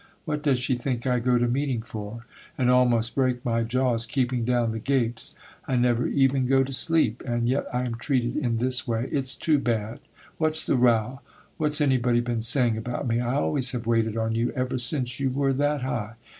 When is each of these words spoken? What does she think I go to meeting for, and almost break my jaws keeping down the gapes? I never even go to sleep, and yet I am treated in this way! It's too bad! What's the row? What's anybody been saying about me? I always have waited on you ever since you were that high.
What 0.25 0.41
does 0.41 0.57
she 0.57 0.75
think 0.75 1.05
I 1.05 1.19
go 1.19 1.37
to 1.37 1.47
meeting 1.47 1.83
for, 1.83 2.25
and 2.57 2.71
almost 2.71 3.13
break 3.13 3.45
my 3.45 3.61
jaws 3.61 4.07
keeping 4.07 4.43
down 4.43 4.71
the 4.71 4.79
gapes? 4.79 5.35
I 5.67 5.75
never 5.75 6.07
even 6.07 6.47
go 6.47 6.63
to 6.63 6.73
sleep, 6.73 7.21
and 7.23 7.47
yet 7.47 7.67
I 7.71 7.83
am 7.83 7.93
treated 7.93 8.35
in 8.35 8.57
this 8.57 8.87
way! 8.87 9.09
It's 9.11 9.35
too 9.35 9.59
bad! 9.59 9.99
What's 10.39 10.65
the 10.65 10.75
row? 10.75 11.21
What's 11.57 11.81
anybody 11.81 12.19
been 12.19 12.41
saying 12.41 12.77
about 12.77 13.07
me? 13.07 13.19
I 13.19 13.35
always 13.35 13.73
have 13.73 13.85
waited 13.85 14.17
on 14.17 14.33
you 14.33 14.49
ever 14.53 14.79
since 14.79 15.19
you 15.19 15.29
were 15.29 15.53
that 15.53 15.83
high. 15.83 16.13